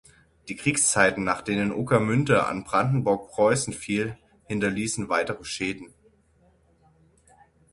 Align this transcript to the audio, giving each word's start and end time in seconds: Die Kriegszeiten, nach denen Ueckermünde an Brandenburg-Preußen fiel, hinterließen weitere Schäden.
Die 0.47 0.55
Kriegszeiten, 0.55 1.23
nach 1.23 1.43
denen 1.43 1.71
Ueckermünde 1.71 2.47
an 2.47 2.63
Brandenburg-Preußen 2.63 3.71
fiel, 3.71 4.17
hinterließen 4.47 5.09
weitere 5.09 5.43
Schäden. 5.43 5.93